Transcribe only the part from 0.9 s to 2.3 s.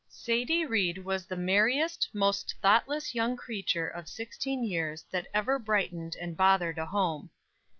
was the merriest,